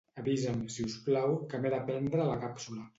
[0.19, 2.87] Avisa'm, si us plau, que m'he de prendre la càpsula.